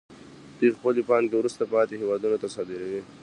دوی 0.59 0.69
خپلې 0.77 1.01
پانګې 1.09 1.35
وروسته 1.37 1.63
پاتې 1.73 1.93
هېوادونو 2.01 2.37
ته 2.41 2.47
صادروي 2.55 3.01